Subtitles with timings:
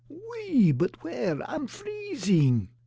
[0.09, 1.39] "Oui, but where?
[1.47, 2.69] Ah'm freezing!"